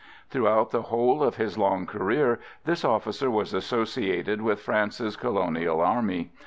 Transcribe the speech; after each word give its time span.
Throughout 0.31 0.71
the 0.71 0.81
whole 0.81 1.21
of 1.21 1.35
his 1.35 1.59
long 1.59 1.85
career 1.85 2.39
this 2.65 2.83
officer 2.83 3.29
was 3.29 3.53
associated 3.53 4.41
with 4.41 4.59
France's 4.59 5.15
colonial 5.15 5.79
army. 5.79 6.31